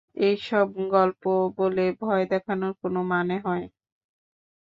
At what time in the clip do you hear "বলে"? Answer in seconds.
1.57-1.85